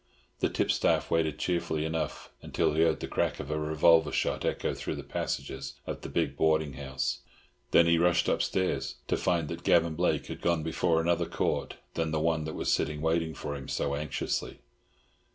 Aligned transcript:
The 0.39 0.49
tipstaff 0.49 1.11
waited 1.11 1.37
cheerfully 1.37 1.85
enough, 1.85 2.31
until 2.41 2.73
he 2.73 2.81
heard 2.81 3.01
the 3.01 3.07
crack 3.07 3.39
of 3.39 3.51
a 3.51 3.59
revolver 3.59 4.11
shot 4.11 4.43
echo 4.43 4.73
through 4.73 4.95
the 4.95 5.03
passages 5.03 5.75
of 5.85 6.01
the 6.01 6.09
big 6.09 6.35
boarding 6.35 6.73
house. 6.73 7.19
Then 7.69 7.85
he 7.85 7.99
rushed 7.99 8.27
upstairs—to 8.27 9.15
find 9.15 9.47
that 9.49 9.61
Gavan 9.63 9.93
Blake 9.93 10.25
had 10.25 10.41
gone 10.41 10.63
before 10.63 11.01
another 11.01 11.27
Court 11.27 11.75
than 11.93 12.09
the 12.09 12.19
one 12.19 12.45
that 12.45 12.55
was 12.55 12.79
waiting 12.79 13.35
for 13.35 13.55
him 13.55 13.67
so 13.67 13.93
anxiously. 13.93 14.61